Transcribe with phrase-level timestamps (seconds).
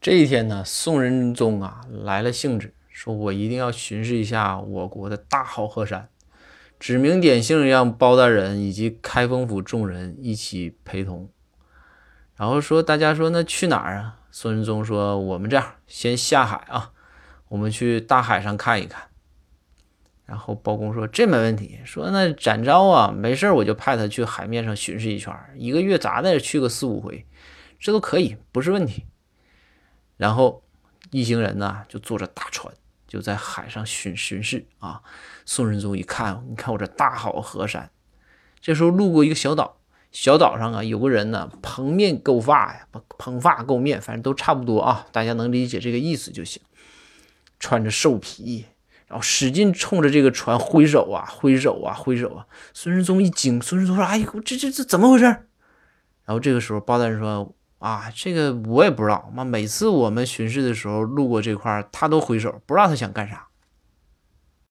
[0.00, 6.08] 这一天呢，宋仁宗啊来了兴致，说我一定要巡视一下我国的大好河山，
[6.78, 11.28] 指名点姓让包大人以及开封府众人一起陪同。
[12.36, 14.20] 然后说大家说那去哪儿啊？
[14.30, 16.92] 宋仁宗说我们这样先下海啊，
[17.48, 19.02] 我们去大海上看一看。
[20.26, 27.26] 然后包公说这没问题，说那展昭啊没事我就派他去海面上巡视一圈，一个月咋的去个四五回，
[27.80, 29.06] 这都可以，不是问题。
[30.18, 30.62] 然后
[31.10, 32.74] 一行人呢就坐着大船，
[33.06, 35.00] 就在海上巡巡视啊。
[35.46, 37.90] 宋仁宗一看，你看我这大好河山。
[38.60, 39.78] 这时候路过一个小岛，
[40.10, 46.60] 小岛上啊有个人呢蓬面垢发呀，蓬发垢面，反正都差不多啊，大家能理解这个意思就行。
[47.60, 48.66] 穿着兽皮，
[49.06, 52.46] 然后使劲冲着这个船挥手啊，挥手啊，挥手啊。
[52.74, 55.24] 孙仁宗一惊，孙仁宗说：“哎呦，这这这怎么回事？”
[56.26, 57.54] 然后这个时候包大人说。
[57.78, 59.30] 啊，这个我也不知道。
[59.32, 63.46] 妈，每次我们巡视的时候路过这块儿，他都挥手，不知道他想干啥。